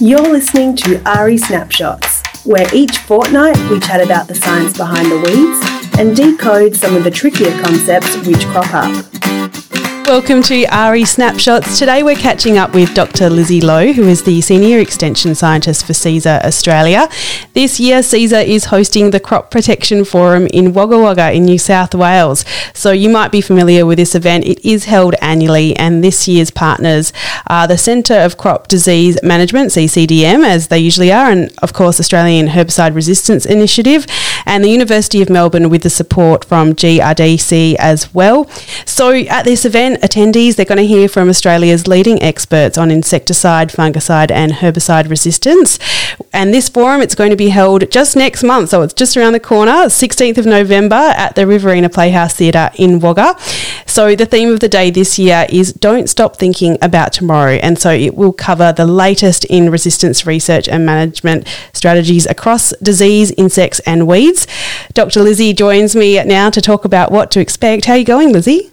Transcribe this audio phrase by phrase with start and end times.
[0.00, 5.16] You're listening to AHRI Snapshots, where each fortnight we chat about the science behind the
[5.16, 9.17] weeds and decode some of the trickier concepts which crop up.
[10.08, 11.78] Welcome to AHRI Snapshots.
[11.78, 13.28] Today we're catching up with Dr.
[13.28, 17.10] Lizzie Lowe, who is the Senior Extension Scientist for Cesar Australia.
[17.52, 21.94] This year, Cesar is hosting the Crop Protection Forum in Wagga Wagga in New South
[21.94, 22.46] Wales.
[22.72, 24.46] So you might be familiar with this event.
[24.46, 27.12] It is held annually, and this year's partners
[27.46, 32.00] are the Centre of Crop Disease Management, CCDM, as they usually are, and of course,
[32.00, 34.06] Australian Herbicide Resistance Initiative,
[34.46, 38.48] and the University of Melbourne with the support from GRDC as well.
[38.84, 43.70] So at this event, attendees, they're going to hear from Australia's leading experts on insecticide,
[43.70, 45.78] fungicide, and herbicide resistance.
[46.32, 49.32] And this forum, it's going to be held just next month, so it's just around
[49.32, 53.36] the corner, 16th of November at the Riverina Playhouse Theatre in Wagga.
[53.86, 57.54] So the theme of the day this year is Don't Stop Thinking About Tomorrow.
[57.54, 63.32] And so it will cover the latest in resistance research and management strategies across disease,
[63.32, 64.27] insects, and weeds.
[64.94, 65.22] Dr.
[65.22, 67.84] Lizzie joins me now to talk about what to expect.
[67.86, 68.72] How are you going, Lizzie?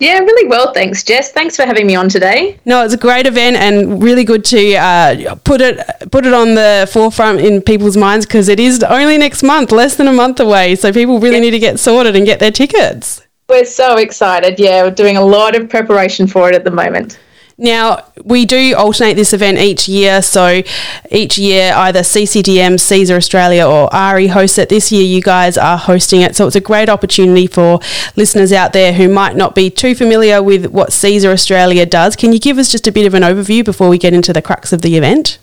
[0.00, 1.30] Yeah, really well, thanks, Jess.
[1.30, 2.58] Thanks for having me on today.
[2.64, 5.78] No, it's a great event and really good to uh, put it
[6.10, 9.96] put it on the forefront in people's minds because it is only next month, less
[9.96, 10.74] than a month away.
[10.74, 11.42] So people really yeah.
[11.42, 13.22] need to get sorted and get their tickets.
[13.48, 14.58] We're so excited.
[14.58, 17.18] Yeah, we're doing a lot of preparation for it at the moment.
[17.56, 20.22] Now, we do alternate this event each year.
[20.22, 20.62] So
[21.10, 24.68] each year, either CCDM, Cesar Australia, or AHRI hosts it.
[24.68, 26.34] This year, you guys are hosting it.
[26.34, 27.78] So it's a great opportunity for
[28.16, 32.16] listeners out there who might not be too familiar with what Cesar Australia does.
[32.16, 34.42] Can you give us just a bit of an overview before we get into the
[34.42, 35.38] crux of the event?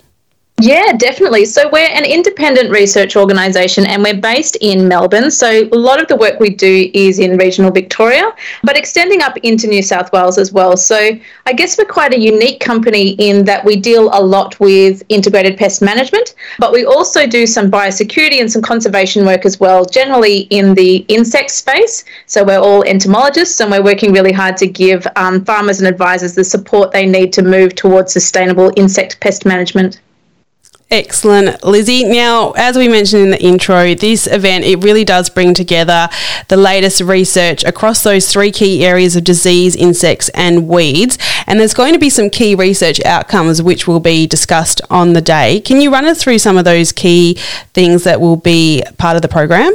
[0.61, 1.45] Yeah, definitely.
[1.45, 5.31] So we're an independent research organisation and we're based in Melbourne.
[5.31, 8.31] So a lot of the work we do is in regional Victoria,
[8.61, 10.77] but extending up into New South Wales as well.
[10.77, 11.17] So
[11.47, 15.57] I guess we're quite a unique company in that we deal a lot with integrated
[15.57, 20.41] pest management, but we also do some biosecurity and some conservation work as well, generally
[20.51, 22.05] in the insect space.
[22.27, 26.35] So we're all entomologists and we're working really hard to give um, farmers and advisors
[26.35, 29.99] the support they need to move towards sustainable insect pest management.
[30.91, 32.03] Excellent, Lizzie.
[32.03, 36.09] Now, as we mentioned in the intro, this event it really does bring together
[36.49, 41.17] the latest research across those three key areas of disease, insects, and weeds.
[41.47, 45.21] And there's going to be some key research outcomes which will be discussed on the
[45.21, 45.61] day.
[45.61, 47.35] Can you run us through some of those key
[47.73, 49.71] things that will be part of the program?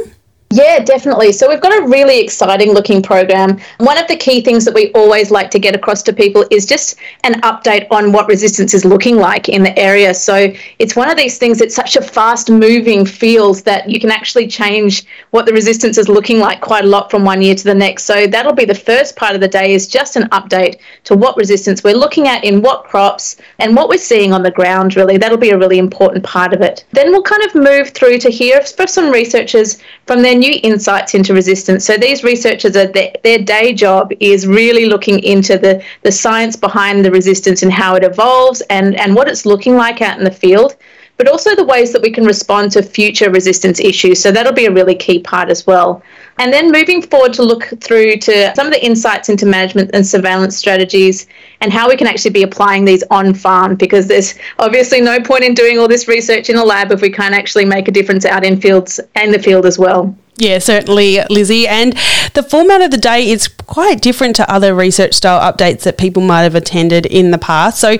[0.49, 1.33] Yeah, definitely.
[1.33, 3.59] So we've got a really exciting looking program.
[3.79, 6.65] One of the key things that we always like to get across to people is
[6.65, 10.13] just an update on what resistance is looking like in the area.
[10.13, 14.09] So it's one of these things that's such a fast moving field that you can
[14.09, 17.63] actually change what the resistance is looking like quite a lot from one year to
[17.65, 18.05] the next.
[18.05, 21.35] So that'll be the first part of the day is just an update to what
[21.35, 25.17] resistance we're looking at in what crops and what we're seeing on the ground really.
[25.17, 26.85] That'll be a really important part of it.
[26.93, 31.13] Then we'll kind of move through to hear for some researchers from their new insights
[31.13, 31.85] into resistance.
[31.85, 36.55] So these researchers are their, their day job is really looking into the, the science
[36.55, 40.23] behind the resistance and how it evolves and, and what it's looking like out in
[40.23, 40.75] the field
[41.17, 44.21] but also the ways that we can respond to future resistance issues.
[44.21, 46.01] So that'll be a really key part as well.
[46.37, 50.05] And then moving forward to look through to some of the insights into management and
[50.05, 51.25] surveillance strategies
[51.61, 55.43] and how we can actually be applying these on farm because there's obviously no point
[55.43, 58.23] in doing all this research in a lab if we can't actually make a difference
[58.23, 60.15] out in fields and the field as well.
[60.37, 61.67] Yeah, certainly, Lizzie.
[61.67, 61.95] And
[62.33, 66.21] the format of the day is quite different to other research style updates that people
[66.21, 67.79] might have attended in the past.
[67.79, 67.97] So,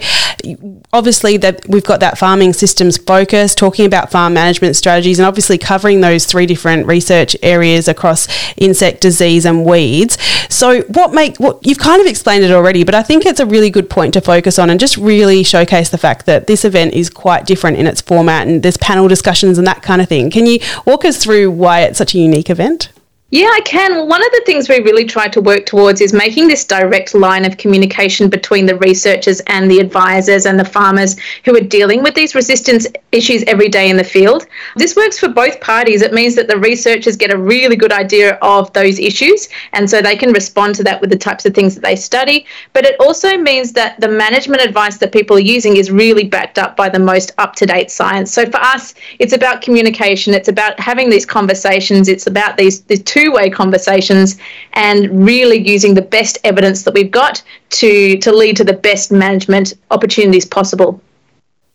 [0.94, 5.58] obviously, that we've got that farming systems focus, talking about farm management strategies, and obviously
[5.58, 8.28] covering those three different research areas across
[8.58, 10.18] insect disease and weeds.
[10.50, 13.46] So, what make what you've kind of explained it already, but I think it's a
[13.46, 16.94] really good point to focus on and just really showcase the fact that this event
[16.94, 20.30] is quite different in its format and there's panel discussions and that kind of thing.
[20.32, 22.90] Can you walk us through why it's such a unique event?
[23.30, 24.08] Yeah, I can.
[24.08, 27.44] One of the things we really try to work towards is making this direct line
[27.44, 32.16] of communication between the researchers and the advisors and the farmers who are dealing with
[32.16, 34.48] these resistance issues every day in the field.
[34.78, 36.02] This works for both parties.
[36.02, 40.02] It means that the researchers get a really good idea of those issues and so
[40.02, 42.46] they can respond to that with the types of things that they study.
[42.72, 46.58] But it also means that the management advice that people are using is really backed
[46.58, 48.32] up by the most up to date science.
[48.32, 53.04] So for us, it's about communication, it's about having these conversations, it's about these, these
[53.04, 54.38] two way conversations
[54.74, 59.12] and really using the best evidence that we've got to, to lead to the best
[59.12, 61.02] management opportunities possible.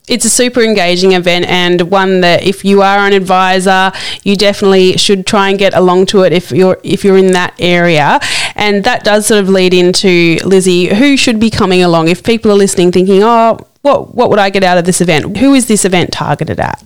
[0.08, 3.92] it's a super engaging event and one that if you are an advisor
[4.24, 7.54] you definitely should try and get along to it if you're if you're in that
[7.58, 8.18] area.
[8.54, 12.08] And that does sort of lead into Lizzie who should be coming along?
[12.08, 15.36] If people are listening thinking oh what what would I get out of this event?
[15.38, 16.82] Who is this event targeted at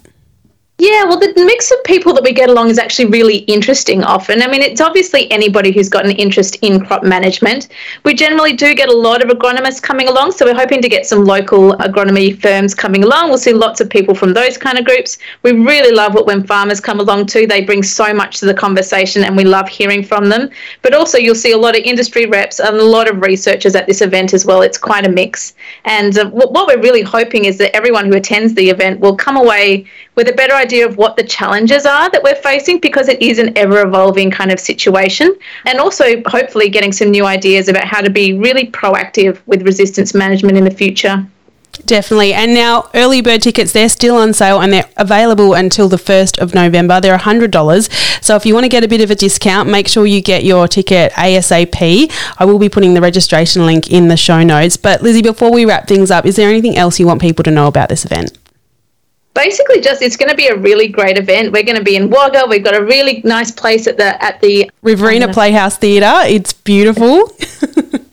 [0.78, 4.42] yeah, well, the mix of people that we get along is actually really interesting often.
[4.42, 7.68] I mean, it's obviously anybody who's got an interest in crop management.
[8.04, 11.06] We generally do get a lot of agronomists coming along, so we're hoping to get
[11.06, 13.30] some local agronomy firms coming along.
[13.30, 15.16] We'll see lots of people from those kind of groups.
[15.42, 17.46] We really love it when farmers come along too.
[17.46, 20.50] They bring so much to the conversation and we love hearing from them.
[20.82, 23.86] But also, you'll see a lot of industry reps and a lot of researchers at
[23.86, 24.60] this event as well.
[24.60, 25.54] It's quite a mix.
[25.86, 29.38] And uh, what we're really hoping is that everyone who attends the event will come
[29.38, 29.86] away
[30.16, 33.38] with a better idea of what the challenges are that we're facing because it is
[33.38, 35.36] an ever evolving kind of situation.
[35.64, 40.12] And also, hopefully, getting some new ideas about how to be really proactive with resistance
[40.14, 41.26] management in the future.
[41.84, 42.32] Definitely.
[42.32, 46.38] And now early bird tickets, they're still on sale and they're available until the 1st
[46.38, 47.00] of November.
[47.00, 48.24] They're $100.
[48.24, 50.42] So if you want to get a bit of a discount, make sure you get
[50.42, 52.10] your ticket ASAP.
[52.38, 54.76] I will be putting the registration link in the show notes.
[54.76, 57.50] But Lizzie, before we wrap things up, is there anything else you want people to
[57.50, 58.36] know about this event?
[59.36, 61.52] Basically just it's going to be a really great event.
[61.52, 62.46] We're going to be in Wagga.
[62.48, 66.22] We've got a really nice place at the at the Riverina Playhouse Theatre.
[66.24, 67.30] It's beautiful.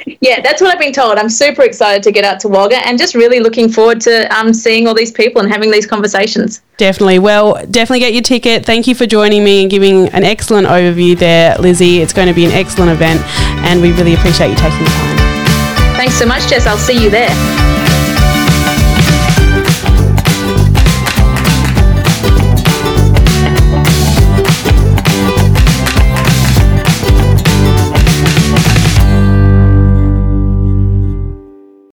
[0.22, 1.18] yeah, that's what I've been told.
[1.18, 4.54] I'm super excited to get out to Wagga and just really looking forward to um,
[4.54, 6.62] seeing all these people and having these conversations.
[6.78, 7.20] Definitely.
[7.20, 8.66] Well, definitely get your ticket.
[8.66, 12.00] Thank you for joining me and giving an excellent overview there, Lizzie.
[12.00, 13.22] It's going to be an excellent event
[13.66, 15.18] and we really appreciate you taking the time.
[15.96, 16.68] Thanks so much, Jess.
[16.68, 17.73] I'll see you there.